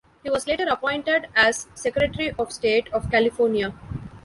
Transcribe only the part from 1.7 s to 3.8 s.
Secretary of State of California.